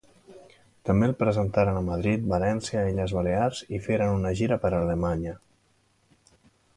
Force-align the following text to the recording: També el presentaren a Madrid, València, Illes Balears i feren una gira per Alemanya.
També 0.89 1.07
el 1.09 1.13
presentaren 1.17 1.75
a 1.81 1.83
Madrid, 1.89 2.23
València, 2.31 2.81
Illes 2.93 3.13
Balears 3.17 3.61
i 3.79 3.81
feren 3.89 4.15
una 4.15 4.33
gira 4.41 4.57
per 4.65 4.73
Alemanya. 4.79 5.35